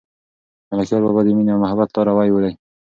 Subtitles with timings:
[0.71, 2.53] ملکیار بابا د مینې او محبت لاروی دی.